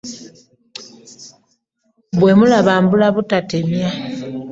Bwe 2.19 2.31
mmulaba 2.35 2.73
mbula 2.83 3.07
butatemya. 3.15 3.89